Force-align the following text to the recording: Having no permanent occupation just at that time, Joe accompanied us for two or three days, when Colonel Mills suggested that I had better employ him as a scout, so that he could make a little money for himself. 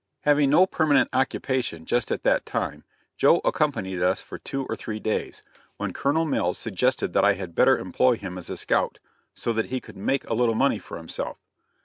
Having 0.23 0.49
no 0.49 0.65
permanent 0.65 1.09
occupation 1.13 1.85
just 1.85 2.11
at 2.11 2.23
that 2.23 2.43
time, 2.43 2.83
Joe 3.17 3.39
accompanied 3.45 4.01
us 4.01 4.19
for 4.19 4.39
two 4.39 4.65
or 4.65 4.75
three 4.75 4.99
days, 4.99 5.43
when 5.77 5.93
Colonel 5.93 6.25
Mills 6.25 6.57
suggested 6.57 7.13
that 7.13 7.23
I 7.23 7.33
had 7.35 7.53
better 7.53 7.77
employ 7.77 8.15
him 8.15 8.39
as 8.39 8.49
a 8.49 8.57
scout, 8.57 8.97
so 9.35 9.53
that 9.53 9.67
he 9.67 9.79
could 9.79 9.97
make 9.97 10.27
a 10.27 10.33
little 10.33 10.55
money 10.55 10.79
for 10.79 10.97
himself. 10.97 11.37